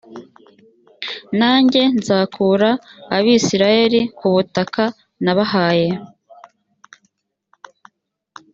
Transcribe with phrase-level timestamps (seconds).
[1.39, 2.69] nanjye nzakura
[3.17, 4.83] abisirayeli ku butaka
[5.23, 5.89] nabahaye